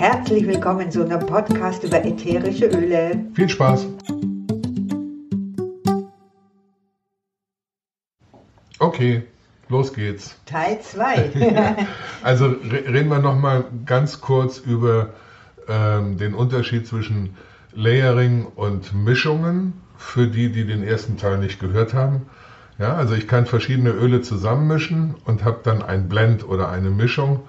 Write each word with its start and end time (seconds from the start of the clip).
Herzlich 0.00 0.46
willkommen 0.46 0.90
zu 0.90 1.04
einem 1.04 1.26
Podcast 1.26 1.84
über 1.84 2.02
ätherische 2.02 2.64
Öle. 2.68 3.22
Viel 3.34 3.50
Spaß! 3.50 3.86
Okay, 8.78 9.24
los 9.68 9.92
geht's. 9.92 10.38
Teil 10.46 10.80
2. 10.80 11.76
also 12.22 12.46
reden 12.46 13.10
wir 13.10 13.18
noch 13.18 13.36
mal 13.36 13.66
ganz 13.84 14.22
kurz 14.22 14.56
über 14.56 15.10
ähm, 15.68 16.16
den 16.16 16.32
Unterschied 16.32 16.86
zwischen 16.86 17.36
Layering 17.74 18.46
und 18.56 18.94
Mischungen 18.94 19.74
für 19.98 20.28
die, 20.28 20.50
die 20.50 20.64
den 20.64 20.82
ersten 20.82 21.18
Teil 21.18 21.36
nicht 21.36 21.60
gehört 21.60 21.92
haben. 21.92 22.22
Ja, 22.78 22.94
also 22.94 23.14
ich 23.14 23.28
kann 23.28 23.44
verschiedene 23.44 23.90
Öle 23.90 24.22
zusammenmischen 24.22 25.16
und 25.26 25.44
habe 25.44 25.60
dann 25.62 25.82
ein 25.82 26.08
Blend 26.08 26.48
oder 26.48 26.70
eine 26.70 26.88
Mischung 26.88 27.40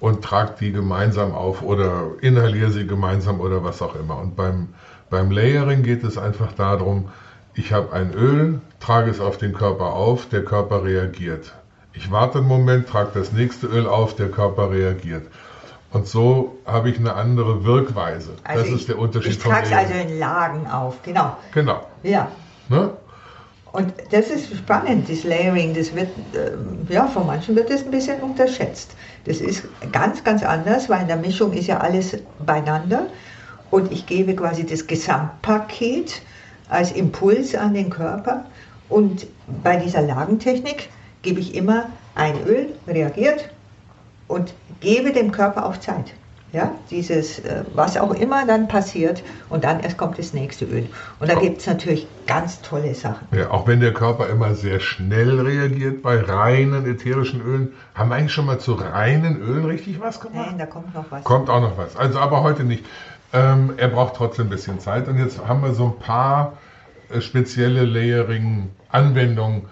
und 0.00 0.22
trage 0.22 0.54
die 0.60 0.72
gemeinsam 0.72 1.32
auf 1.32 1.62
oder 1.62 2.10
inhaliere 2.20 2.70
sie 2.70 2.86
gemeinsam 2.86 3.40
oder 3.40 3.64
was 3.64 3.80
auch 3.82 3.94
immer. 3.94 4.18
Und 4.18 4.36
beim, 4.36 4.68
beim 5.10 5.30
Layering 5.30 5.82
geht 5.82 6.04
es 6.04 6.18
einfach 6.18 6.52
darum, 6.52 7.08
ich 7.54 7.72
habe 7.72 7.92
ein 7.92 8.12
Öl, 8.12 8.60
trage 8.80 9.10
es 9.10 9.20
auf 9.20 9.38
den 9.38 9.52
Körper 9.52 9.92
auf, 9.92 10.28
der 10.28 10.44
Körper 10.44 10.84
reagiert. 10.84 11.54
Ich 11.92 12.10
warte 12.10 12.38
einen 12.38 12.48
Moment, 12.48 12.88
trage 12.88 13.10
das 13.14 13.32
nächste 13.32 13.68
Öl 13.68 13.86
auf, 13.86 14.16
der 14.16 14.28
Körper 14.28 14.70
reagiert. 14.70 15.26
Und 15.92 16.08
so 16.08 16.58
habe 16.66 16.90
ich 16.90 16.98
eine 16.98 17.14
andere 17.14 17.64
Wirkweise. 17.64 18.30
Also 18.42 18.60
das 18.62 18.68
ich, 18.68 18.74
ist 18.74 18.88
der 18.88 18.98
Unterschied 18.98 19.32
ich 19.32 19.38
trage 19.38 19.66
es 19.66 19.72
also 19.72 19.94
in 19.94 20.18
Lagen 20.18 20.66
auf, 20.66 21.00
genau. 21.04 21.36
Genau. 21.52 21.86
Ja. 22.02 22.28
Ne? 22.68 22.90
Und 23.70 23.92
das 24.10 24.28
ist 24.28 24.56
spannend, 24.56 25.08
das 25.08 25.22
Layering, 25.24 25.74
das 25.74 25.94
wird, 25.94 26.08
äh, 26.32 26.92
ja, 26.92 27.06
von 27.06 27.26
manchen 27.26 27.56
wird 27.56 27.70
das 27.70 27.84
ein 27.84 27.90
bisschen 27.90 28.20
unterschätzt. 28.20 28.96
Das 29.24 29.40
ist 29.40 29.64
ganz, 29.92 30.22
ganz 30.22 30.42
anders, 30.42 30.88
weil 30.88 31.02
in 31.02 31.08
der 31.08 31.16
Mischung 31.16 31.52
ist 31.52 31.66
ja 31.66 31.78
alles 31.78 32.16
beieinander 32.44 33.06
und 33.70 33.90
ich 33.90 34.06
gebe 34.06 34.34
quasi 34.36 34.64
das 34.66 34.86
Gesamtpaket 34.86 36.20
als 36.68 36.92
Impuls 36.92 37.54
an 37.54 37.74
den 37.74 37.90
Körper 37.90 38.44
und 38.88 39.26
bei 39.62 39.76
dieser 39.76 40.02
Lagentechnik 40.02 40.90
gebe 41.22 41.40
ich 41.40 41.54
immer 41.54 41.86
ein 42.14 42.34
Öl, 42.46 42.74
reagiert 42.86 43.48
und 44.28 44.54
gebe 44.80 45.12
dem 45.12 45.32
Körper 45.32 45.66
auch 45.66 45.76
Zeit. 45.78 46.12
Ja, 46.54 46.70
dieses, 46.88 47.40
äh, 47.40 47.64
was 47.74 47.96
auch 47.96 48.12
immer 48.12 48.46
dann 48.46 48.68
passiert 48.68 49.24
und 49.48 49.64
dann 49.64 49.80
erst 49.80 49.98
kommt 49.98 50.20
das 50.20 50.32
nächste 50.32 50.64
Öl. 50.66 50.88
Und 51.18 51.28
da 51.28 51.34
gibt 51.34 51.58
es 51.58 51.66
natürlich 51.66 52.06
ganz 52.28 52.62
tolle 52.62 52.94
Sachen. 52.94 53.26
Ja, 53.36 53.50
auch 53.50 53.66
wenn 53.66 53.80
der 53.80 53.92
Körper 53.92 54.28
immer 54.28 54.54
sehr 54.54 54.78
schnell 54.78 55.40
reagiert 55.40 56.00
bei 56.00 56.20
reinen 56.20 56.86
ätherischen 56.86 57.40
Ölen. 57.40 57.72
Haben 57.96 58.10
wir 58.10 58.14
eigentlich 58.14 58.32
schon 58.32 58.46
mal 58.46 58.60
zu 58.60 58.74
reinen 58.74 59.42
Ölen 59.42 59.64
richtig 59.64 60.00
was 60.00 60.20
gemacht? 60.20 60.46
Nein, 60.46 60.58
da 60.58 60.66
kommt 60.66 60.94
noch 60.94 61.06
was. 61.10 61.24
Kommt 61.24 61.50
auch 61.50 61.60
noch 61.60 61.76
was. 61.76 61.96
Also 61.96 62.20
aber 62.20 62.44
heute 62.44 62.62
nicht. 62.62 62.84
Ähm, 63.32 63.72
er 63.76 63.88
braucht 63.88 64.14
trotzdem 64.14 64.46
ein 64.46 64.50
bisschen 64.50 64.78
Zeit. 64.78 65.08
Und 65.08 65.18
jetzt 65.18 65.44
haben 65.44 65.60
wir 65.60 65.74
so 65.74 65.86
ein 65.86 65.98
paar 65.98 66.52
äh, 67.10 67.20
spezielle 67.20 67.84
Layering-Anwendungen 67.84 69.62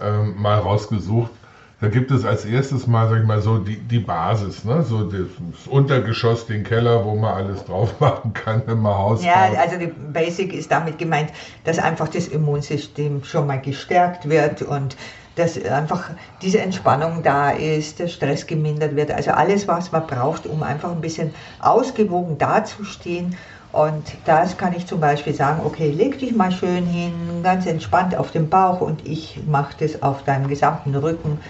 ähm, 0.00 0.40
mal 0.40 0.58
rausgesucht 0.58 1.32
da 1.80 1.88
gibt 1.88 2.10
es 2.10 2.24
als 2.26 2.44
erstes 2.44 2.86
mal, 2.86 3.08
sag 3.08 3.20
ich 3.20 3.26
mal, 3.26 3.40
so 3.40 3.58
die, 3.58 3.76
die 3.76 4.00
Basis, 4.00 4.64
ne? 4.64 4.82
so 4.82 5.02
das 5.02 5.28
Untergeschoss, 5.66 6.46
den 6.46 6.62
Keller, 6.62 7.04
wo 7.04 7.14
man 7.14 7.34
alles 7.34 7.64
drauf 7.64 7.94
machen 8.00 8.34
kann, 8.34 8.62
wenn 8.66 8.80
man 8.80 8.94
Haus 8.94 9.24
Ja, 9.24 9.48
baut. 9.48 9.58
also 9.58 9.76
die 9.78 9.86
Basic 9.86 10.52
ist 10.52 10.70
damit 10.70 10.98
gemeint, 10.98 11.30
dass 11.64 11.78
einfach 11.78 12.08
das 12.08 12.28
Immunsystem 12.28 13.24
schon 13.24 13.46
mal 13.46 13.60
gestärkt 13.60 14.28
wird 14.28 14.62
und 14.62 14.96
dass 15.36 15.62
einfach 15.64 16.10
diese 16.42 16.60
Entspannung 16.60 17.22
da 17.22 17.50
ist, 17.50 17.98
der 17.98 18.08
Stress 18.08 18.46
gemindert 18.46 18.94
wird. 18.96 19.10
Also 19.10 19.30
alles, 19.30 19.66
was 19.66 19.90
man 19.90 20.06
braucht, 20.06 20.46
um 20.46 20.62
einfach 20.62 20.90
ein 20.90 21.00
bisschen 21.00 21.32
ausgewogen 21.60 22.36
dazustehen. 22.36 23.36
Und 23.72 24.26
das 24.26 24.56
kann 24.56 24.72
ich 24.72 24.86
zum 24.86 25.00
Beispiel 25.00 25.34
sagen, 25.34 25.64
okay, 25.64 25.90
leg 25.92 26.18
dich 26.18 26.34
mal 26.34 26.50
schön 26.50 26.86
hin, 26.86 27.42
ganz 27.42 27.66
entspannt 27.66 28.16
auf 28.16 28.32
den 28.32 28.50
Bauch 28.50 28.80
und 28.80 29.06
ich 29.06 29.44
mache 29.46 29.76
das 29.78 30.02
auf 30.02 30.24
deinem 30.24 30.48
gesamten 30.48 30.94
Rücken. 30.96 31.40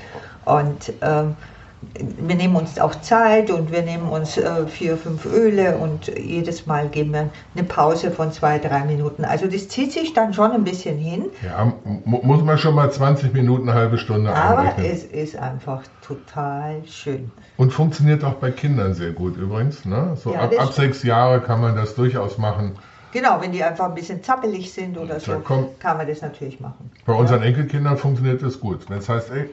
Und 0.45 0.93
ähm, 1.03 1.37
wir 1.83 2.35
nehmen 2.35 2.57
uns 2.57 2.79
auch 2.79 2.95
Zeit 3.01 3.51
und 3.51 3.73
wir 3.73 3.83
nehmen 3.83 4.09
uns 4.09 4.37
äh, 4.37 4.67
vier, 4.67 4.97
fünf 4.99 5.25
Öle 5.25 5.77
und 5.79 6.09
jedes 6.09 6.67
Mal 6.67 6.89
geben 6.89 7.13
wir 7.13 7.31
eine 7.55 7.65
Pause 7.65 8.11
von 8.11 8.33
zwei, 8.33 8.59
drei 8.59 8.85
Minuten. 8.85 9.25
Also 9.25 9.47
das 9.47 9.69
zieht 9.69 9.93
sich 9.93 10.13
dann 10.13 10.35
schon 10.35 10.53
ein 10.53 10.65
bisschen 10.65 10.99
hin. 10.99 11.27
Ja, 11.43 11.73
muss 12.05 12.43
man 12.43 12.59
schon 12.59 12.75
mal 12.75 12.91
20 12.91 13.33
Minuten, 13.33 13.69
eine 13.69 13.79
halbe 13.79 13.97
Stunde 13.97 14.35
Aber 14.35 14.59
einrechnen. 14.59 14.87
es 14.87 15.05
ist 15.05 15.37
einfach 15.37 15.83
total 16.07 16.83
schön. 16.87 17.31
Und 17.57 17.73
funktioniert 17.73 18.25
auch 18.25 18.35
bei 18.35 18.51
Kindern 18.51 18.93
sehr 18.93 19.13
gut 19.13 19.37
übrigens. 19.37 19.85
Ne? 19.87 20.17
So 20.17 20.35
ja, 20.35 20.41
ab, 20.41 20.53
ab 20.59 20.73
sechs 20.73 21.03
Jahre 21.03 21.41
kann 21.41 21.61
man 21.61 21.77
das 21.77 21.95
durchaus 21.95 22.37
machen. 22.37 22.77
Genau, 23.13 23.41
wenn 23.41 23.53
die 23.53 23.65
einfach 23.65 23.87
ein 23.87 23.95
bisschen 23.95 24.23
zappelig 24.23 24.73
sind 24.73 24.97
oder 24.97 25.19
so, 25.19 25.41
kann 25.41 25.97
man 25.97 26.07
das 26.07 26.21
natürlich 26.21 26.61
machen. 26.61 26.93
Bei 27.05 27.13
unseren 27.13 27.43
Enkelkindern 27.43 27.97
funktioniert 27.97 28.43
das 28.43 28.61
gut. 28.61 28.89
Wenn 28.89 28.99
es 28.99 29.09
heißt, 29.09 29.31
ey, 29.31 29.49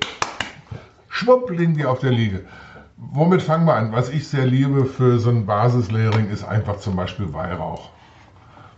schwupp 1.18 1.50
liegen 1.50 1.74
die 1.74 1.86
auf 1.86 2.00
der 2.00 2.12
Liege. 2.12 2.42
Womit 2.98 3.42
fangen 3.42 3.66
wir 3.66 3.76
an? 3.76 3.92
Was 3.92 4.10
ich 4.10 4.28
sehr 4.28 4.46
liebe 4.46 4.86
für 4.86 5.20
so 5.20 5.30
ein 5.30 5.46
Basislayering 5.46 6.30
ist 6.30 6.44
einfach 6.44 6.78
zum 6.78 6.96
Beispiel 6.96 7.34
Weihrauch. 7.34 7.90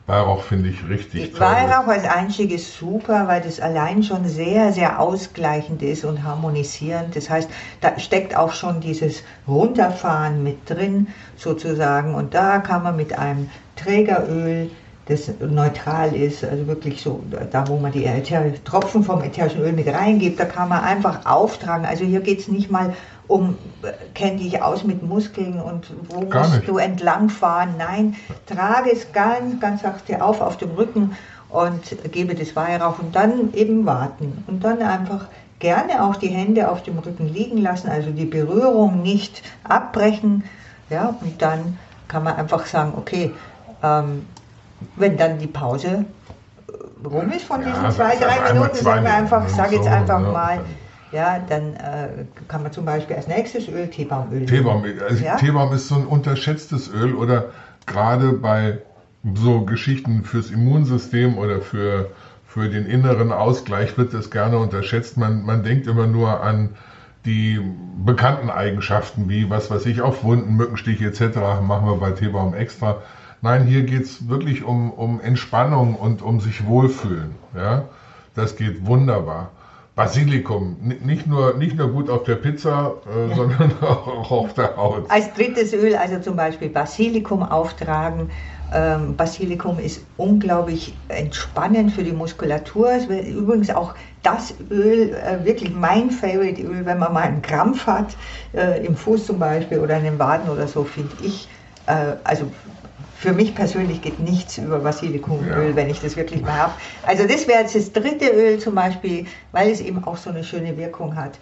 Weihrauch 0.08 0.42
finde 0.42 0.70
ich 0.70 0.90
richtig 0.90 1.34
toll. 1.34 1.42
Weihrauch 1.42 1.88
als 1.88 2.04
Einstieg 2.04 2.52
ist 2.52 2.78
super, 2.78 3.28
weil 3.28 3.42
das 3.42 3.60
allein 3.60 4.02
schon 4.02 4.28
sehr, 4.28 4.74
sehr 4.74 5.00
ausgleichend 5.00 5.84
ist 5.84 6.04
und 6.04 6.24
harmonisierend. 6.24 7.16
Das 7.16 7.30
heißt, 7.30 7.50
da 7.82 8.00
steckt 8.00 8.36
auch 8.36 8.54
schon 8.54 8.82
dieses 8.82 9.24
Runterfahren 9.48 10.42
mit 10.42 10.70
drin 10.70 11.08
sozusagen. 11.36 12.16
Und 12.16 12.34
da 12.34 12.58
kann 12.60 12.84
man 12.84 12.96
mit 12.96 13.18
einem 13.18 13.50
Trägeröl 13.76 14.72
das 15.10 15.32
neutral 15.40 16.16
ist, 16.16 16.44
also 16.44 16.68
wirklich 16.68 17.02
so, 17.02 17.22
da 17.52 17.68
wo 17.68 17.78
man 17.78 17.92
die 17.92 18.08
Tropfen 18.64 19.04
vom 19.04 19.22
ätherischen 19.24 19.62
Öl 19.62 19.74
mit 19.74 19.88
reingibt, 19.88 20.40
da 20.40 20.46
kann 20.46 20.70
man 20.70 20.84
einfach 20.84 21.26
auftragen. 21.26 21.86
Also 21.86 22.06
hier 22.06 22.20
geht 22.22 22.40
es 22.40 22.48
nicht 22.48 22.70
mal 22.70 22.94
um, 23.28 23.58
kenne 24.14 24.38
dich 24.38 24.62
aus 24.62 24.84
mit 24.84 25.02
Muskeln 25.02 25.60
und 25.60 25.88
wo 26.10 26.22
Gar 26.28 26.44
musst 26.44 26.56
nicht. 26.58 26.68
du 26.70 26.78
entlangfahren. 26.78 27.76
Nein, 27.78 28.16
trage 28.46 28.92
es 28.92 29.12
ganz, 29.12 29.60
ganz 29.60 29.82
sachte 29.82 30.24
auf 30.24 30.42
auf 30.42 30.58
dem 30.58 30.72
Rücken 30.72 31.16
und 31.50 31.82
gebe 32.12 32.36
das 32.36 32.56
Weihrauch 32.56 33.00
und 33.00 33.16
dann 33.16 33.52
eben 33.54 33.88
warten 33.88 34.44
und 34.46 34.64
dann 34.64 34.82
einfach 34.84 35.26
gerne 35.58 36.04
auch 36.04 36.18
die 36.18 36.28
Hände 36.28 36.70
auf 36.70 36.84
dem 36.84 37.00
Rücken 37.00 37.28
liegen 37.28 37.58
lassen, 37.58 37.90
also 37.90 38.12
die 38.12 38.26
Berührung 38.26 39.02
nicht 39.02 39.42
abbrechen. 39.64 40.44
Ja, 40.92 41.16
und 41.22 41.42
dann 41.42 41.80
kann 42.08 42.24
man 42.24 42.36
einfach 42.36 42.68
sagen, 42.68 42.94
okay, 42.96 43.32
ähm, 43.84 44.26
wenn 44.96 45.18
dann 45.18 45.38
die 45.40 45.48
Pause 45.48 46.06
rum 47.04 47.32
ist 47.32 47.46
von 47.46 47.62
Ja, 47.62 47.68
diesen 47.68 47.92
zwei, 47.92 48.16
drei 48.16 48.54
Minuten, 48.54 48.76
sagen 48.76 49.06
wir 49.06 49.14
einfach, 49.14 49.40
Minuten, 49.40 49.56
sag 49.56 49.72
jetzt 49.72 49.86
so, 49.86 49.90
einfach 49.90 50.22
ja. 50.22 50.32
mal, 50.32 50.60
ja, 51.12 51.40
dann 51.48 51.76
äh, 51.76 52.26
kann 52.48 52.64
man 52.64 52.72
zum 52.72 52.86
Beispiel 52.86 53.16
als 53.16 53.28
nächstes 53.28 53.68
Öl 53.68 53.90
Teebaumöl. 53.90 54.46
Teebaum, 54.46 54.84
also 55.08 55.24
Ja? 55.24 55.36
Teebaum 55.38 55.74
ist 55.74 55.88
so 55.88 55.96
ein 55.96 56.06
unterschätztes 56.06 56.90
Öl 56.90 57.16
oder 57.16 57.46
gerade 57.86 58.34
bei 58.34 58.80
so 59.36 59.66
Geschichten 59.66 60.24
fürs 60.24 60.52
Immunsystem 60.52 61.38
oder 61.38 61.62
für, 61.62 62.12
für 62.46 62.70
den 62.70 62.86
inneren 62.86 63.32
Ausgleich 63.32 63.98
wird 63.98 64.14
das 64.14 64.30
gerne 64.30 64.58
unterschätzt. 64.58 65.18
Man, 65.18 65.44
man 65.44 65.64
denkt 65.64 65.88
immer 65.88 66.08
nur 66.08 66.42
an 66.42 66.70
die 67.26 67.60
bekannten 68.06 68.50
Eigenschaften 68.50 69.28
wie, 69.28 69.50
was 69.50 69.70
weiß 69.70 69.86
ich, 69.88 70.02
auf 70.02 70.24
Wunden, 70.24 70.56
Mückenstiche 70.56 71.06
etc. 71.08 71.38
machen 71.62 71.86
wir 71.86 71.96
bei 72.00 72.12
Teebaum 72.12 72.54
extra. 72.54 73.02
Nein, 73.42 73.66
hier 73.66 73.84
geht 73.84 74.04
es 74.04 74.28
wirklich 74.28 74.64
um, 74.64 74.92
um 74.92 75.22
Entspannung 75.22 75.96
und 75.96 76.22
um 76.22 76.40
sich 76.40 76.66
wohlfühlen. 76.66 77.36
Ja? 77.56 77.86
Das 78.36 78.56
geht 78.56 78.86
wunderbar. 78.86 79.52
Basilikum, 79.96 80.78
nicht 80.82 81.28
nur, 81.28 81.56
nicht 81.56 81.76
nur 81.76 81.90
gut 81.90 82.10
auf 82.10 82.24
der 82.24 82.36
Pizza, 82.36 82.94
äh, 83.06 83.36
sondern 83.36 83.74
auch 83.82 84.32
auf 84.32 84.54
der 84.54 84.78
Haut. 84.78 85.12
Als 85.12 85.34
drittes 85.34 85.74
Öl, 85.74 85.96
also 85.96 86.20
zum 86.20 86.38
Beispiel 86.38 86.70
Basilikum 86.70 87.44
auftragen. 87.44 88.30
Ähm, 88.74 89.16
Basilikum 89.18 89.80
ist 89.80 90.02
unglaublich 90.16 90.96
entspannend 91.10 91.92
für 91.92 92.04
die 92.04 92.14
Muskulatur. 92.14 92.92
Es 92.92 93.10
wird 93.10 93.28
übrigens 93.28 93.70
auch 93.72 93.94
das 94.24 94.54
Öl, 94.70 95.14
äh, 95.14 95.44
wirklich 95.44 95.74
mein 95.74 96.12
Favorite 96.12 96.62
Öl, 96.62 96.86
wenn 96.86 97.00
man 97.00 97.12
mal 97.12 97.24
einen 97.24 97.42
Krampf 97.42 97.86
hat, 97.86 98.16
äh, 98.54 98.86
im 98.86 98.96
Fuß 98.96 99.26
zum 99.26 99.40
Beispiel 99.40 99.80
oder 99.80 99.98
in 99.98 100.04
den 100.04 100.20
Waden 100.20 100.50
oder 100.50 100.68
so, 100.68 100.84
finde 100.84 101.12
ich. 101.24 101.50
Äh, 101.88 102.16
also 102.24 102.50
für 103.20 103.34
mich 103.34 103.54
persönlich 103.54 104.02
geht 104.02 104.20
nichts 104.20 104.58
über 104.58 104.80
Basilikumöl, 104.80 105.70
Ja. 105.70 105.76
wenn 105.76 105.90
ich 105.90 106.00
das 106.02 106.16
wirklich 106.16 106.42
mal 106.42 106.54
habe. 106.58 106.74
Also 107.06 107.28
das 107.28 107.48
wäre 107.48 107.60
jetzt 107.62 107.76
das 107.76 107.92
dritte 107.92 108.30
Öl 108.30 108.60
zum 108.60 108.76
Beispiel, 108.76 109.26
weil 109.52 109.70
es 109.70 109.82
eben 109.82 110.04
auch 110.06 110.16
so 110.18 110.30
eine 110.30 110.44
schöne 110.44 110.78
Wirkung 110.78 111.16
hat. 111.18 111.34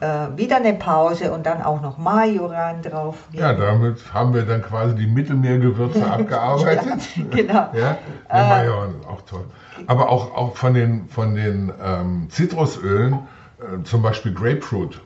Äh, 0.00 0.36
wieder 0.36 0.56
eine 0.56 0.74
Pause 0.74 1.32
und 1.32 1.46
dann 1.46 1.62
auch 1.62 1.80
noch 1.80 1.96
Majoran 1.98 2.82
drauf. 2.82 3.16
Ja, 3.32 3.52
damit 3.54 3.98
haben 4.12 4.34
wir 4.34 4.42
dann 4.42 4.62
quasi 4.62 4.94
die 4.94 5.06
Mittelmeergewürze 5.06 6.04
abgearbeitet. 6.10 6.84
Ja, 7.16 7.24
genau. 7.30 7.68
Ja, 7.74 7.98
Äh, 8.30 8.48
Majoran, 8.48 8.94
auch 9.08 9.22
toll. 9.22 9.44
Aber 9.86 10.08
auch, 10.10 10.34
auch 10.34 10.56
von 10.56 10.72
den, 10.74 11.08
von 11.08 11.34
den 11.34 11.72
ähm, 11.82 12.28
Zitrusölen, 12.30 13.14
äh, 13.58 13.82
zum 13.84 14.02
Beispiel 14.02 14.32
Grapefruit, 14.34 15.00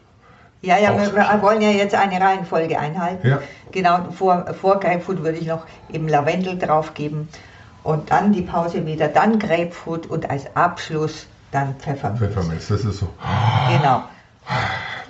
Ja, 0.63 0.79
ja, 0.79 0.93
wir, 0.93 1.15
wir, 1.15 1.43
wollen 1.43 1.63
ja 1.63 1.71
jetzt 1.71 1.95
eine 1.95 2.21
Reihenfolge 2.21 2.79
einhalten. 2.79 3.27
Ja. 3.27 3.41
Genau, 3.73 4.11
vor, 4.11 4.53
vor 4.61 4.79
Grapefruit 4.79 5.23
würde 5.23 5.39
ich 5.39 5.47
noch 5.47 5.65
eben 5.91 6.07
Lavendel 6.07 6.59
draufgeben 6.59 7.29
und 7.83 8.11
dann 8.11 8.33
die 8.33 8.43
Pause 8.43 8.85
wieder, 8.85 9.09
dann 9.09 9.39
Grapefruit 9.39 10.07
und 10.07 10.29
als 10.29 10.55
Abschluss 10.55 11.27
dann 11.51 11.75
Pfefferminz. 11.77 12.21
Pfefferminz, 12.21 12.69
das 12.69 12.85
ist 12.85 12.99
so. 12.99 13.09
Genau. 13.71 14.03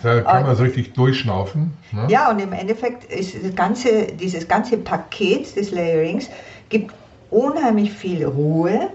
Da 0.02 0.20
kann 0.23 0.47
man 0.47 0.56
so 0.56 0.62
richtig 0.62 0.94
durchschnaufen. 0.94 1.76
Ne? 1.93 2.06
Ja, 2.08 2.31
und 2.31 2.38
im 2.38 2.52
Endeffekt 2.52 3.05
ist 3.05 3.35
das 3.44 3.55
ganze, 3.55 4.06
dieses 4.06 4.49
ganze 4.49 4.79
Paket 4.79 5.56
des 5.56 5.73
Layerings 5.73 6.31
gibt 6.69 6.94
unheimlich 7.31 7.93
viel 7.93 8.25
Ruhe, 8.25 8.91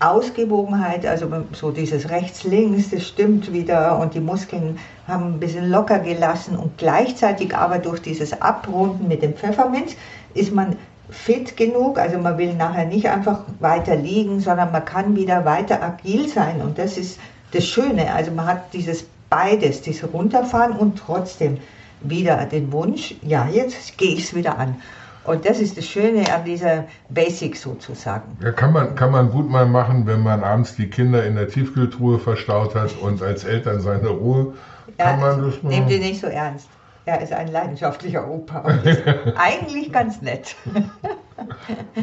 Ausgewogenheit, 0.00 1.04
also 1.06 1.28
so 1.52 1.72
dieses 1.72 2.08
rechts-links, 2.08 2.90
das 2.90 3.08
stimmt 3.08 3.52
wieder 3.52 3.98
und 3.98 4.14
die 4.14 4.20
Muskeln 4.20 4.78
haben 5.08 5.34
ein 5.34 5.40
bisschen 5.40 5.68
locker 5.70 5.98
gelassen 5.98 6.56
und 6.56 6.78
gleichzeitig 6.78 7.56
aber 7.56 7.78
durch 7.78 8.00
dieses 8.00 8.40
Abrunden 8.40 9.08
mit 9.08 9.22
dem 9.22 9.34
Pfefferminz 9.34 9.96
ist 10.34 10.54
man 10.54 10.76
fit 11.10 11.56
genug, 11.56 11.98
also 11.98 12.18
man 12.18 12.38
will 12.38 12.54
nachher 12.54 12.84
nicht 12.84 13.08
einfach 13.08 13.40
weiter 13.58 13.96
liegen, 13.96 14.40
sondern 14.40 14.70
man 14.70 14.84
kann 14.84 15.16
wieder 15.16 15.44
weiter 15.44 15.82
agil 15.82 16.28
sein 16.28 16.60
und 16.60 16.78
das 16.78 16.96
ist 16.96 17.18
das 17.52 17.64
Schöne, 17.64 18.12
also 18.14 18.30
man 18.30 18.46
hat 18.46 18.72
dieses 18.74 19.04
beides, 19.30 19.82
dieses 19.82 20.12
Runterfahren 20.12 20.76
und 20.76 20.98
trotzdem 20.98 21.58
wieder 22.00 22.44
den 22.44 22.70
Wunsch, 22.70 23.16
ja, 23.22 23.48
jetzt 23.48 23.98
gehe 23.98 24.14
ich 24.14 24.24
es 24.24 24.34
wieder 24.34 24.58
an. 24.58 24.76
Und 25.24 25.44
das 25.44 25.60
ist 25.60 25.76
das 25.76 25.86
Schöne 25.86 26.32
an 26.32 26.44
dieser 26.44 26.86
Basic 27.10 27.56
sozusagen. 27.56 28.38
Ja, 28.42 28.52
kann 28.52 28.72
man, 28.72 28.94
kann 28.94 29.10
man 29.10 29.30
gut 29.30 29.50
mal 29.50 29.66
machen, 29.66 30.06
wenn 30.06 30.22
man 30.22 30.42
abends 30.42 30.76
die 30.76 30.88
Kinder 30.88 31.24
in 31.24 31.34
der 31.34 31.48
Tiefkühltruhe 31.48 32.18
verstaut 32.18 32.74
hat 32.74 32.96
und 33.02 33.22
als 33.22 33.44
Eltern 33.44 33.80
seine 33.80 34.08
Ruhe. 34.08 34.54
Kann 34.96 35.20
ja, 35.20 35.26
man 35.26 35.42
das 35.42 35.62
mal 35.62 35.68
nehmt 35.70 35.90
ihr 35.90 35.98
nicht 35.98 36.20
so 36.20 36.26
ernst. 36.28 36.68
Er 37.04 37.22
ist 37.22 37.32
ein 37.32 37.48
leidenschaftlicher 37.48 38.28
Opa 38.28 38.60
und 38.60 38.84
ist 38.84 39.02
eigentlich 39.36 39.90
ganz 39.92 40.20
nett. 40.20 40.56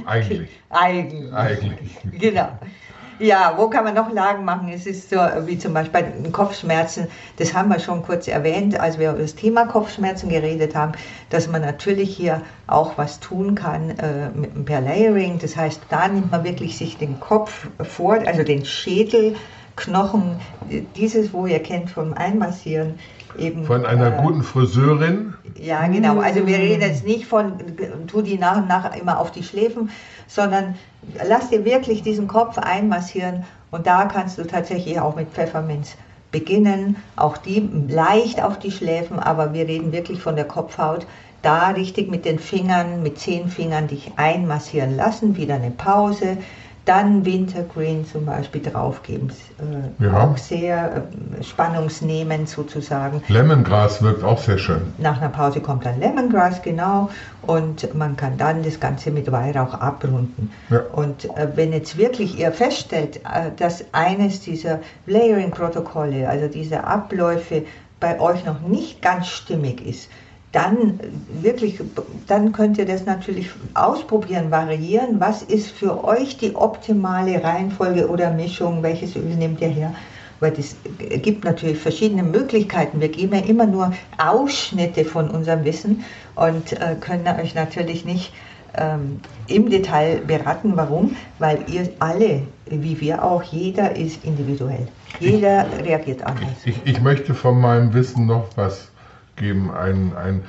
eigentlich. 0.06 0.50
Eigentlich. 0.70 1.32
Eigentlich. 1.34 1.98
Genau. 2.20 2.50
Ja, 3.20 3.54
wo 3.58 3.70
kann 3.70 3.86
man 3.86 3.94
noch 3.96 4.12
Lagen 4.12 4.44
machen? 4.44 4.68
Es 4.68 4.86
ist 4.86 5.10
so, 5.10 5.16
wie 5.46 5.58
zum 5.58 5.74
Beispiel 5.74 6.02
bei 6.02 6.30
Kopfschmerzen, 6.32 7.08
das 7.38 7.54
haben 7.54 7.70
wir 7.70 7.80
schon 7.80 8.04
kurz 8.04 8.28
erwähnt, 8.28 8.78
als 8.78 9.00
wir 9.00 9.12
über 9.12 9.22
das 9.22 9.36
Thema 9.36 9.66
Kopfschmerzen 9.66 10.28
geredet 10.28 10.76
haben, 10.76 10.92
dass 11.30 11.48
man 11.48 11.62
natürlich 11.62 12.14
hier 12.14 12.42
auch 12.68 12.98
was 12.98 13.22
tun 13.22 13.56
kann 13.56 13.92
äh, 13.92 14.30
mit, 14.34 14.66
per 14.66 14.82
Layering. 14.82 15.40
Das 15.40 15.56
heißt, 15.56 15.84
da 15.90 16.10
nimmt 16.10 16.30
man 16.30 16.44
wirklich 16.44 16.78
sich 16.78 16.98
den 16.98 17.18
Kopf 17.22 17.68
vor, 17.84 18.16
also 18.26 18.44
den 18.44 18.66
Schädelknochen, 19.76 20.40
dieses, 20.96 21.34
wo 21.34 21.46
ihr 21.46 21.60
kennt 21.60 21.90
vom 21.90 22.14
Einmassieren, 22.14 22.96
eben. 23.38 23.66
Von 23.66 23.86
einer 23.86 24.18
äh, 24.18 24.22
guten 24.22 24.44
Friseurin. 24.44 25.34
Ja, 25.60 25.88
genau. 25.88 26.20
Also 26.20 26.46
wir 26.48 26.58
reden 26.58 26.82
jetzt 26.82 27.06
nicht 27.06 27.26
von, 27.26 27.54
tu 28.08 28.22
die 28.22 28.38
nach 28.38 28.58
und 28.58 28.68
nach 28.68 28.96
immer 28.96 29.20
auf 29.20 29.32
die 29.32 29.44
Schläfen, 29.44 29.90
sondern 30.28 30.76
lass 31.28 31.50
dir 31.50 31.66
wirklich 31.66 32.04
diesen 32.04 32.28
Kopf 32.28 32.58
einmassieren 32.58 33.44
und 33.72 33.88
da 33.88 34.06
kannst 34.06 34.38
du 34.38 34.44
tatsächlich 34.44 35.00
auch 35.00 35.16
mit 35.16 35.30
Pfefferminz 35.30 35.96
beginnen, 36.32 36.98
auch 37.16 37.38
die 37.38 37.70
leicht 37.88 38.42
auf 38.42 38.60
die 38.60 38.72
Schläfen, 38.72 39.20
aber 39.20 39.54
wir 39.54 39.68
reden 39.68 39.92
wirklich 39.92 40.22
von 40.22 40.36
der 40.36 40.46
Kopfhaut. 40.46 41.06
Da 41.42 41.70
richtig 41.70 42.10
mit 42.10 42.26
den 42.26 42.40
Fingern, 42.40 43.04
mit 43.04 43.20
zehn 43.20 43.50
Fingern 43.50 43.88
dich 43.88 44.14
einmassieren 44.16 44.96
lassen, 44.96 45.38
wieder 45.38 45.56
eine 45.56 45.70
Pause, 45.70 46.38
dann 46.86 47.26
Wintergreen 47.26 48.06
zum 48.06 48.26
Beispiel 48.26 48.62
draufgeben. 48.62 49.32
Äh, 49.60 50.04
ja. 50.04 50.24
Auch 50.24 50.38
sehr 50.38 51.08
äh, 51.40 51.44
spannungsnehmend 51.44 52.48
sozusagen. 52.48 53.24
Lemongras 53.28 54.02
wirkt 54.02 54.24
auch 54.24 54.40
sehr 54.40 54.58
schön. 54.58 54.82
Nach 55.00 55.20
einer 55.20 55.30
Pause 55.30 55.62
kommt 55.62 55.86
dann 55.86 56.00
Lemongrass, 56.00 56.62
genau. 56.62 57.10
Und 57.42 57.94
man 57.96 58.16
kann 58.16 58.38
dann 58.38 58.64
das 58.64 58.80
Ganze 58.80 59.12
mit 59.12 59.32
Weihrauch 59.32 59.74
abrunden. 59.74 60.52
Ja. 60.70 60.82
Und 60.94 61.26
äh, 61.36 61.48
wenn 61.56 61.74
jetzt 61.74 61.98
wirklich 61.98 62.38
ihr 62.38 62.52
feststellt, 62.52 63.18
äh, 63.18 63.52
dass 63.58 63.84
eines 63.92 64.42
dieser 64.42 64.80
Layering-Protokolle, 65.08 66.30
also 66.30 66.48
diese 66.48 66.84
Abläufe 66.84 67.64
bei 68.00 68.20
euch 68.20 68.46
noch 68.46 68.62
nicht 68.62 69.02
ganz 69.02 69.28
stimmig 69.28 69.86
ist, 69.86 70.10
dann 70.56 71.00
wirklich, 71.42 71.80
dann 72.28 72.54
könnt 72.54 72.78
ihr 72.78 72.86
das 72.86 73.06
natürlich 73.06 73.50
ausprobieren, 73.74 74.52
variieren. 74.52 75.20
Was 75.20 75.42
ist 75.44 75.70
für 75.72 76.06
euch 76.06 76.38
die 76.38 76.56
optimale 76.56 77.44
Reihenfolge 77.44 78.08
oder 78.08 78.32
Mischung? 78.32 78.82
Welches 78.82 79.18
Öl 79.18 79.36
nehmt 79.36 79.60
ihr 79.60 79.68
her? 79.68 79.94
Weil 80.40 80.54
es 80.58 80.78
gibt 81.22 81.44
natürlich 81.44 81.78
verschiedene 81.78 82.24
Möglichkeiten. 82.24 83.02
Wir 83.02 83.10
geben 83.10 83.36
ja 83.36 83.42
immer 83.42 83.66
nur 83.66 83.92
Ausschnitte 84.18 85.04
von 85.04 85.30
unserem 85.30 85.66
Wissen 85.66 86.06
und 86.36 86.72
äh, 86.74 86.96
können 87.02 87.28
euch 87.28 87.54
natürlich 87.54 88.06
nicht 88.06 88.32
ähm, 88.78 89.20
im 89.48 89.70
Detail 89.70 90.22
beraten. 90.26 90.74
Warum? 90.76 91.18
Weil 91.38 91.66
ihr 91.68 91.90
alle, 92.00 92.44
wie 92.66 93.02
wir 93.02 93.26
auch, 93.26 93.44
jeder 93.44 93.96
ist 93.96 94.24
individuell. 94.24 94.88
Jeder 95.20 95.66
ich, 95.80 95.86
reagiert 95.86 96.24
anders. 96.24 96.48
Ich, 96.64 96.80
ich 96.86 97.02
möchte 97.02 97.34
von 97.34 97.60
meinem 97.60 97.94
Wissen 97.94 98.26
noch 98.26 98.48
was 98.56 98.90
geben, 99.36 99.72
ein, 99.74 100.14
ein 100.16 100.44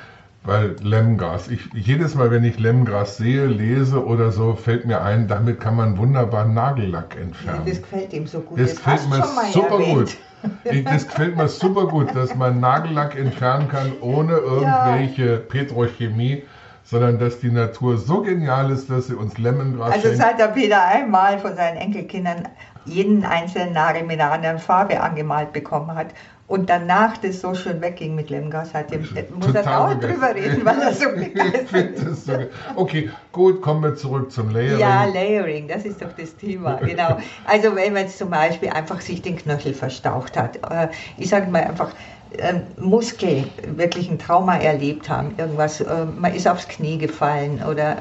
weil 0.46 0.76
Lemgras, 0.80 1.48
ich, 1.48 1.68
jedes 1.74 2.14
Mal, 2.14 2.30
wenn 2.30 2.44
ich 2.44 2.58
Lemgras 2.58 3.16
sehe, 3.16 3.46
lese 3.46 4.04
oder 4.04 4.30
so, 4.30 4.54
fällt 4.54 4.86
mir 4.86 5.02
ein, 5.02 5.26
damit 5.26 5.60
kann 5.60 5.74
man 5.74 5.98
wunderbar 5.98 6.46
Nagellack 6.46 7.16
entfernen. 7.20 7.62
Ja, 7.66 7.72
das 7.72 7.82
gefällt 7.82 8.12
ihm 8.12 8.26
so 8.26 8.40
gut. 8.40 8.60
Das, 8.60 8.74
das 8.74 8.84
gefällt 8.84 9.08
mir 9.10 9.24
super 9.52 9.80
erwähnt. 9.80 10.16
gut. 10.64 10.86
das 10.86 11.08
gefällt 11.08 11.36
mir 11.36 11.48
super 11.48 11.88
gut, 11.88 12.14
dass 12.14 12.34
man 12.36 12.60
Nagellack 12.60 13.18
entfernen 13.18 13.68
kann, 13.68 13.92
ohne 14.00 14.34
irgendwelche 14.34 15.32
ja. 15.32 15.38
Petrochemie, 15.38 16.44
sondern 16.84 17.18
dass 17.18 17.40
die 17.40 17.50
Natur 17.50 17.98
so 17.98 18.22
genial 18.22 18.70
ist, 18.70 18.88
dass 18.88 19.08
sie 19.08 19.14
uns 19.14 19.36
Lemongras 19.38 19.94
Also 19.94 20.14
seit 20.14 20.38
der 20.38 20.48
Peter 20.48 20.84
einmal 20.86 21.40
von 21.40 21.56
seinen 21.56 21.76
Enkelkindern 21.76 22.48
jeden 22.84 23.24
einzelnen 23.24 23.72
Nagel 23.72 24.04
mit 24.04 24.20
einer 24.20 24.30
anderen 24.30 24.60
Farbe 24.60 25.00
angemalt 25.00 25.52
bekommen 25.52 25.92
hat 25.96 26.14
und 26.48 26.70
danach 26.70 27.16
das 27.18 27.40
so 27.40 27.54
schön 27.54 27.80
wegging 27.80 28.14
mit 28.14 28.30
Lemgas, 28.30 28.72
hat 28.72 28.92
dem, 28.92 29.06
muss 29.34 29.52
er 29.52 29.80
auch 29.80 29.94
drüber 29.98 30.34
reden, 30.34 30.64
weil 30.64 30.80
er 30.80 30.92
so 30.92 31.08
begeistert 31.16 31.96
ist. 31.96 32.30
Okay, 32.76 33.10
gut, 33.32 33.60
kommen 33.60 33.82
wir 33.82 33.96
zurück 33.96 34.30
zum 34.30 34.50
Layering. 34.50 34.78
Ja, 34.78 35.04
Layering, 35.06 35.66
das 35.66 35.84
ist 35.84 36.00
doch 36.00 36.12
das 36.12 36.36
Thema, 36.36 36.74
genau. 36.84 37.18
Also 37.46 37.74
wenn 37.74 37.92
man 37.92 38.02
jetzt 38.02 38.18
zum 38.18 38.30
Beispiel 38.30 38.68
einfach 38.70 39.00
sich 39.00 39.22
den 39.22 39.36
Knöchel 39.36 39.74
verstaucht 39.74 40.36
hat, 40.36 40.56
äh, 40.70 40.88
ich 41.16 41.28
sage 41.28 41.50
mal 41.50 41.64
einfach, 41.64 41.92
ähm, 42.38 42.62
Muskel 42.78 43.44
wirklich 43.66 44.08
ein 44.08 44.18
Trauma 44.18 44.56
erlebt 44.56 45.08
haben, 45.08 45.34
irgendwas, 45.38 45.80
äh, 45.80 46.04
man 46.04 46.32
ist 46.34 46.46
aufs 46.46 46.68
Knie 46.68 46.98
gefallen 46.98 47.62
oder 47.68 47.96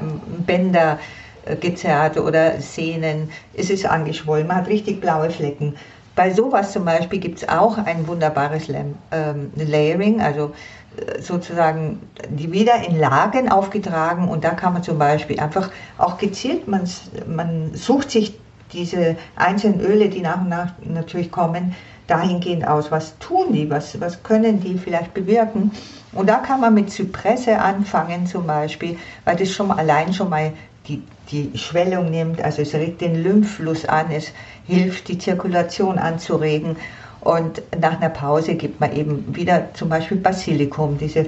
Bänder 0.46 0.98
äh, 1.46 1.56
gezerrt 1.56 2.16
oder 2.16 2.60
Sehnen, 2.60 3.30
es 3.54 3.70
ist 3.70 3.86
angeschwollen, 3.86 4.46
man 4.46 4.58
hat 4.58 4.68
richtig 4.68 5.00
blaue 5.00 5.30
Flecken 5.30 5.76
bei 6.16 6.32
sowas 6.32 6.72
zum 6.72 6.84
Beispiel 6.84 7.20
gibt 7.20 7.42
es 7.42 7.48
auch 7.48 7.78
ein 7.78 8.08
wunderbares 8.08 8.68
ähm, 8.68 9.52
Layering, 9.54 10.20
also 10.20 10.52
äh, 10.96 11.20
sozusagen 11.20 12.00
die 12.30 12.50
wieder 12.50 12.88
in 12.88 12.98
Lagen 12.98 13.50
aufgetragen 13.52 14.26
und 14.28 14.42
da 14.42 14.50
kann 14.50 14.72
man 14.72 14.82
zum 14.82 14.98
Beispiel 14.98 15.38
einfach 15.38 15.70
auch 15.98 16.18
gezielt, 16.18 16.66
man, 16.66 16.88
man 17.28 17.74
sucht 17.74 18.10
sich 18.10 18.36
diese 18.72 19.16
einzelnen 19.36 19.80
Öle, 19.80 20.08
die 20.08 20.22
nach 20.22 20.40
und 20.40 20.48
nach 20.48 20.72
natürlich 20.82 21.30
kommen, 21.30 21.74
dahingehend 22.06 22.66
aus, 22.66 22.90
was 22.90 23.18
tun 23.18 23.52
die, 23.52 23.68
was, 23.68 24.00
was 24.00 24.22
können 24.22 24.60
die 24.60 24.78
vielleicht 24.78 25.12
bewirken. 25.12 25.70
Und 26.12 26.28
da 26.28 26.36
kann 26.36 26.60
man 26.60 26.72
mit 26.72 26.90
Zypresse 26.90 27.58
anfangen 27.58 28.26
zum 28.26 28.46
Beispiel, 28.46 28.96
weil 29.24 29.36
das 29.36 29.50
schon 29.50 29.70
allein 29.70 30.14
schon 30.14 30.30
mal 30.30 30.52
die, 30.88 31.02
die 31.30 31.56
Schwellung 31.58 32.10
nimmt, 32.10 32.42
also 32.42 32.62
es 32.62 32.74
regt 32.74 33.00
den 33.00 33.22
Lymphfluss 33.22 33.84
an, 33.84 34.10
es 34.10 34.32
hilft, 34.66 35.08
die 35.08 35.18
Zirkulation 35.18 35.98
anzuregen. 35.98 36.76
Und 37.20 37.62
nach 37.80 38.00
einer 38.00 38.10
Pause 38.10 38.54
gibt 38.54 38.80
man 38.80 38.92
eben 38.92 39.34
wieder 39.34 39.74
zum 39.74 39.88
Beispiel 39.88 40.16
Basilikum, 40.16 40.98
diese 40.98 41.26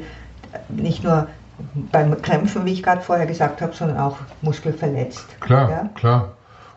nicht 0.69 1.03
nur 1.03 1.27
beim 1.91 2.21
Krämpfen, 2.23 2.65
wie 2.65 2.73
ich 2.73 2.83
gerade 2.83 3.01
vorher 3.01 3.27
gesagt 3.27 3.61
habe, 3.61 3.75
sondern 3.75 3.99
auch 3.99 4.17
muskelverletzt. 4.43 5.41
Klar, 5.41 5.71
ja? 5.71 5.91
klar. 5.95 6.33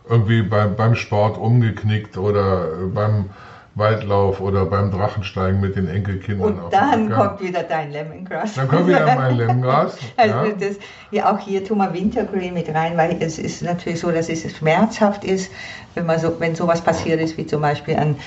Irgendwie 0.09 0.41
beim, 0.41 0.75
beim 0.75 0.95
Sport 0.95 1.37
umgeknickt 1.37 2.17
oder 2.17 2.65
beim 2.93 3.29
Waldlauf 3.75 4.41
oder 4.41 4.65
beim 4.65 4.91
Drachensteigen 4.91 5.61
mit 5.61 5.77
den 5.77 5.87
Enkelkindern. 5.87 6.59
Und 6.59 6.73
dann 6.73 7.09
kommt 7.09 7.41
wieder 7.41 7.63
dein 7.63 7.91
Lemongrass. 7.91 8.55
Dann 8.55 8.67
kommt 8.67 8.87
wieder 8.87 9.05
mein 9.15 9.37
Lemongrass. 9.37 9.97
also 10.17 10.35
ja. 10.35 10.53
Das, 10.59 10.75
ja, 11.11 11.31
auch 11.31 11.39
hier 11.39 11.63
tun 11.63 11.77
wir 11.77 11.93
Wintergreen 11.93 12.53
mit 12.53 12.67
rein, 12.73 12.97
weil 12.97 13.17
es 13.21 13.39
ist 13.39 13.61
natürlich 13.61 14.01
so, 14.01 14.11
dass 14.11 14.27
es 14.27 14.57
schmerzhaft 14.57 15.23
ist, 15.23 15.51
wenn 15.95 16.05
man 16.05 16.19
so, 16.19 16.37
wenn 16.39 16.53
sowas 16.53 16.81
passiert 16.81 17.21
ist, 17.21 17.37
wie 17.37 17.47
zum 17.47 17.61
Beispiel 17.61 17.95
ein 17.95 18.17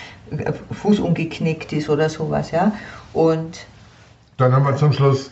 Fuß 0.73 1.01
umgeknickt 1.01 1.73
ist 1.75 1.91
oder 1.91 2.09
sowas, 2.09 2.51
ja. 2.51 2.73
Und 3.13 3.67
dann 4.39 4.53
haben 4.53 4.65
wir 4.65 4.77
zum 4.77 4.93
Schluss 4.93 5.31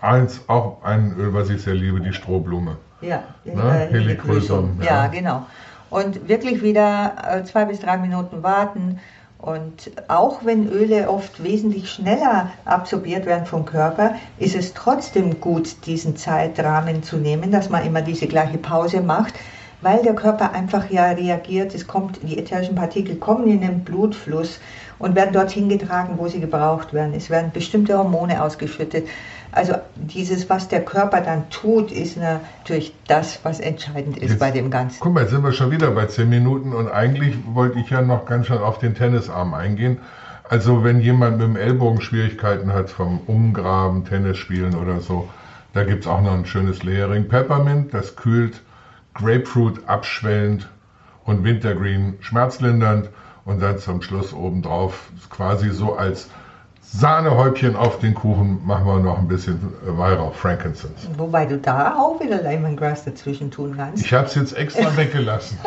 eins, 0.00 0.40
auch 0.46 0.82
ein 0.84 1.14
Öl, 1.18 1.32
was 1.32 1.48
ich 1.48 1.62
sehr 1.62 1.74
liebe, 1.74 2.00
die 2.00 2.12
Strohblume. 2.12 2.76
Ja, 3.00 3.24
ne? 3.44 3.88
äh, 3.88 3.92
Helichrysum. 3.92 4.78
Ja. 4.80 4.86
ja, 4.86 5.06
genau. 5.06 5.46
Und 5.90 6.28
wirklich 6.28 6.62
wieder 6.62 7.14
äh, 7.30 7.44
zwei 7.44 7.64
bis 7.64 7.80
drei 7.80 7.96
Minuten 7.96 8.42
warten 8.42 9.00
Und 9.44 9.90
auch 10.08 10.46
wenn 10.46 10.70
Öle 10.70 11.10
oft 11.10 11.44
wesentlich 11.44 11.90
schneller 11.90 12.50
absorbiert 12.64 13.26
werden 13.26 13.44
vom 13.44 13.66
Körper, 13.66 14.14
ist 14.38 14.56
es 14.56 14.72
trotzdem 14.72 15.38
gut, 15.38 15.84
diesen 15.84 16.16
Zeitrahmen 16.16 17.02
zu 17.02 17.18
nehmen, 17.18 17.50
dass 17.50 17.68
man 17.68 17.84
immer 17.84 18.00
diese 18.00 18.26
gleiche 18.26 18.56
Pause 18.56 19.02
macht, 19.02 19.34
weil 19.82 20.02
der 20.02 20.14
Körper 20.14 20.52
einfach 20.52 20.88
ja 20.88 21.10
reagiert. 21.10 21.74
Es 21.74 21.86
kommt, 21.86 22.20
die 22.22 22.38
ätherischen 22.38 22.74
Partikel 22.74 23.16
kommen 23.16 23.46
in 23.46 23.60
den 23.60 23.84
Blutfluss 23.84 24.60
und 24.98 25.14
werden 25.14 25.34
dorthin 25.34 25.68
getragen, 25.68 26.14
wo 26.16 26.26
sie 26.26 26.40
gebraucht 26.40 26.94
werden. 26.94 27.12
Es 27.14 27.28
werden 27.28 27.50
bestimmte 27.52 27.98
Hormone 27.98 28.42
ausgeschüttet. 28.42 29.06
Also 29.54 29.74
dieses, 29.94 30.50
was 30.50 30.66
der 30.66 30.84
Körper 30.84 31.20
dann 31.20 31.48
tut, 31.48 31.92
ist 31.92 32.16
natürlich 32.16 32.92
das, 33.06 33.38
was 33.44 33.60
entscheidend 33.60 34.18
ist 34.18 34.30
Jetzt, 34.30 34.40
bei 34.40 34.50
dem 34.50 34.68
Ganzen. 34.68 34.98
Guck 35.00 35.14
mal, 35.14 35.20
jetzt 35.20 35.30
sind 35.30 35.44
wir 35.44 35.52
schon 35.52 35.70
wieder 35.70 35.92
bei 35.92 36.06
zehn 36.06 36.28
Minuten 36.28 36.72
und 36.72 36.90
eigentlich 36.90 37.36
wollte 37.52 37.78
ich 37.78 37.88
ja 37.88 38.02
noch 38.02 38.26
ganz 38.26 38.48
schön 38.48 38.58
auf 38.58 38.78
den 38.78 38.96
Tennisarm 38.96 39.54
eingehen. 39.54 39.98
Also 40.48 40.82
wenn 40.82 41.00
jemand 41.00 41.38
mit 41.38 41.46
dem 41.46 41.56
Ellbogen 41.56 42.00
Schwierigkeiten 42.00 42.72
hat 42.72 42.90
vom 42.90 43.20
Umgraben, 43.26 44.04
Tennisspielen 44.04 44.74
oder 44.74 45.00
so, 45.00 45.28
da 45.72 45.84
gibt 45.84 46.02
es 46.02 46.10
auch 46.10 46.20
noch 46.20 46.34
ein 46.34 46.46
schönes 46.46 46.82
Layering. 46.82 47.28
Peppermint, 47.28 47.94
das 47.94 48.16
kühlt, 48.16 48.60
Grapefruit 49.14 49.82
abschwellend 49.86 50.68
und 51.24 51.44
Wintergreen 51.44 52.14
schmerzlindernd 52.20 53.08
und 53.44 53.62
dann 53.62 53.78
zum 53.78 54.02
Schluss 54.02 54.32
obendrauf 54.32 55.10
quasi 55.30 55.70
so 55.70 55.94
als 55.94 56.28
Sahnehäubchen 56.92 57.74
auf 57.76 57.98
den 57.98 58.14
Kuchen 58.14 58.60
machen 58.64 58.86
wir 58.86 58.98
noch 59.00 59.18
ein 59.18 59.26
bisschen 59.26 59.58
Weihrauch, 59.84 60.34
Frankincense. 60.34 61.08
Wobei 61.16 61.44
du 61.46 61.58
da 61.58 61.96
auch 61.96 62.20
wieder 62.20 62.40
Lemongrass 62.42 63.04
dazwischen 63.04 63.50
tun 63.50 63.74
kannst. 63.76 64.04
Ich 64.04 64.12
habe 64.12 64.26
es 64.26 64.34
jetzt 64.34 64.56
extra 64.56 64.96
weggelassen. 64.96 65.58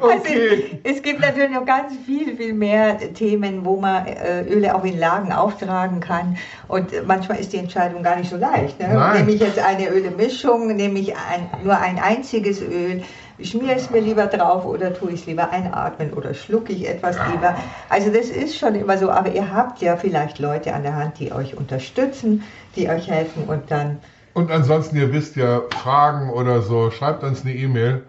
Also, 0.00 0.78
es 0.84 1.02
gibt 1.02 1.20
natürlich 1.20 1.50
noch 1.50 1.66
ganz 1.66 1.92
viel, 2.06 2.36
viel 2.36 2.54
mehr 2.54 2.98
Themen, 3.14 3.64
wo 3.64 3.76
man 3.76 4.06
äh, 4.06 4.42
Öle 4.44 4.74
auch 4.74 4.84
in 4.84 4.98
Lagen 4.98 5.32
auftragen 5.32 6.00
kann. 6.00 6.38
Und 6.68 6.90
manchmal 7.06 7.38
ist 7.38 7.52
die 7.52 7.58
Entscheidung 7.58 8.02
gar 8.02 8.16
nicht 8.16 8.30
so 8.30 8.36
leicht. 8.36 8.80
Ne? 8.80 9.12
Nehme 9.14 9.32
ich 9.32 9.40
jetzt 9.40 9.58
eine 9.58 9.88
Ölemischung, 9.88 10.74
nehme 10.74 10.98
ich 11.00 11.14
ein, 11.14 11.50
nur 11.64 11.76
ein 11.76 11.98
einziges 11.98 12.62
Öl, 12.62 13.02
schmiere 13.44 13.72
ich 13.72 13.82
es 13.82 13.90
mir 13.90 14.00
lieber 14.00 14.26
drauf 14.26 14.64
oder 14.64 14.92
tue 14.94 15.10
ich 15.10 15.20
es 15.20 15.26
lieber 15.26 15.50
einatmen 15.50 16.12
oder 16.12 16.34
schlucke 16.34 16.72
ich 16.72 16.88
etwas 16.88 17.16
lieber. 17.30 17.56
Also 17.88 18.10
das 18.10 18.26
ist 18.26 18.58
schon 18.58 18.74
immer 18.74 18.98
so, 18.98 19.10
aber 19.10 19.30
ihr 19.32 19.52
habt 19.52 19.80
ja 19.80 19.96
vielleicht 19.96 20.38
Leute 20.38 20.74
an 20.74 20.82
der 20.82 20.96
Hand, 20.96 21.18
die 21.18 21.32
euch 21.32 21.56
unterstützen, 21.56 22.42
die 22.76 22.88
euch 22.88 23.08
helfen 23.08 23.44
und 23.46 23.70
dann... 23.70 23.98
Und 24.34 24.50
ansonsten, 24.50 24.96
ihr 24.96 25.12
wisst 25.12 25.36
ja, 25.36 25.62
Fragen 25.70 26.30
oder 26.30 26.62
so, 26.62 26.90
schreibt 26.90 27.24
uns 27.24 27.42
eine 27.42 27.54
E-Mail. 27.54 28.02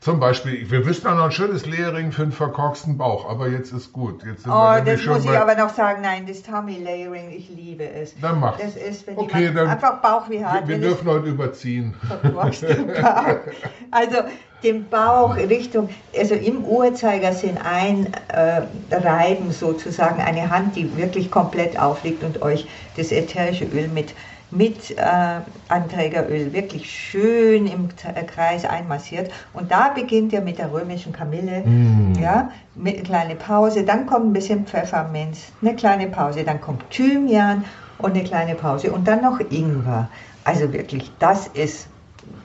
Zum 0.00 0.20
Beispiel, 0.20 0.70
wir 0.70 0.86
wissen 0.86 1.06
ja 1.06 1.14
noch 1.14 1.24
ein 1.24 1.32
schönes 1.32 1.66
Layering 1.66 2.12
für 2.12 2.22
einen 2.22 2.30
verkorksten 2.30 2.96
Bauch, 2.96 3.28
aber 3.28 3.48
jetzt 3.48 3.72
ist 3.72 3.92
gut. 3.92 4.24
Jetzt 4.24 4.46
oh, 4.46 4.76
das 4.84 5.04
muss 5.04 5.24
ich 5.24 5.30
aber 5.30 5.56
noch 5.56 5.74
sagen, 5.74 6.02
nein, 6.02 6.24
das 6.24 6.42
Tummy 6.42 6.78
Layering, 6.78 7.32
ich 7.32 7.48
liebe 7.48 7.88
es. 7.88 8.14
Dann 8.20 8.38
mach's. 8.38 8.62
Das 8.62 8.76
ist, 8.76 9.08
wenn 9.08 9.18
okay, 9.18 9.50
dann 9.52 9.66
einfach 9.66 10.00
Bauch 10.00 10.30
wie 10.30 10.44
hart. 10.44 10.68
Wir, 10.68 10.80
wir 10.80 10.88
dürfen 10.88 11.08
heute 11.08 11.26
überziehen. 11.26 11.94
also 13.90 14.18
den 14.62 14.88
Bauch 14.88 15.36
Richtung, 15.36 15.88
also 16.16 16.34
im 16.34 16.64
Uhrzeigersinn 16.64 17.58
einreiben 17.58 19.50
äh, 19.50 19.52
sozusagen, 19.52 20.20
eine 20.20 20.48
Hand, 20.50 20.76
die 20.76 20.96
wirklich 20.96 21.30
komplett 21.30 21.78
aufliegt 21.78 22.22
und 22.22 22.42
euch 22.42 22.68
das 22.96 23.10
ätherische 23.10 23.64
Öl 23.64 23.88
mit, 23.88 24.14
mit 24.50 24.96
äh, 24.96 25.40
Anträgeröl 25.68 26.52
wirklich 26.52 26.90
schön 26.90 27.66
im 27.66 27.88
äh, 28.14 28.24
Kreis 28.24 28.64
einmassiert. 28.64 29.30
Und 29.52 29.70
da 29.70 29.90
beginnt 29.90 30.32
ihr 30.32 30.40
mit 30.40 30.58
der 30.58 30.72
römischen 30.72 31.12
Kamille, 31.12 31.62
mm. 31.64 32.14
ja, 32.20 32.50
mit 32.74 32.96
einer 32.96 33.04
kleinen 33.04 33.38
Pause, 33.38 33.84
dann 33.84 34.06
kommt 34.06 34.26
ein 34.26 34.32
bisschen 34.32 34.66
Pfefferminz, 34.66 35.52
eine 35.60 35.76
kleine 35.76 36.06
Pause, 36.06 36.44
dann 36.44 36.60
kommt 36.60 36.88
Thymian 36.90 37.64
und 37.98 38.12
eine 38.12 38.24
kleine 38.24 38.54
Pause 38.54 38.92
und 38.92 39.06
dann 39.06 39.22
noch 39.22 39.40
Ingwer. 39.50 40.08
Also 40.44 40.72
wirklich, 40.72 41.10
das 41.18 41.48
ist 41.48 41.88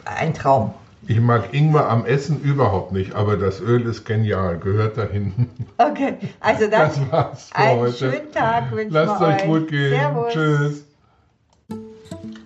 ein 0.06 0.34
Traum. 0.34 0.74
Ich 1.06 1.20
mag 1.20 1.54
Ingwer 1.54 1.90
am 1.90 2.06
Essen 2.06 2.40
überhaupt 2.42 2.94
nicht, 2.94 3.14
aber 3.14 3.36
das 3.36 3.60
Öl 3.60 3.86
ist 3.86 4.06
genial, 4.06 4.58
gehört 4.58 4.98
dahin. 4.98 5.50
Okay, 5.78 6.18
also 6.40 6.68
dann 6.68 6.90
das 6.90 7.12
war's 7.12 7.50
für 7.50 7.56
einen 7.58 7.80
heute. 7.82 7.94
schönen 7.94 8.32
Tag 8.32 8.64
Lasst 8.90 9.22
euch. 9.22 9.46
gut 9.46 9.68
gehen. 9.68 10.00
Servus. 10.00 10.34
Tschüss. 10.34 10.93